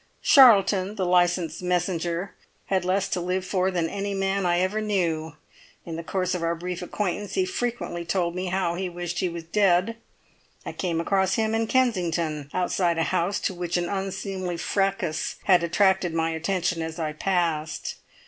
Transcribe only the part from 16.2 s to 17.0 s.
attention as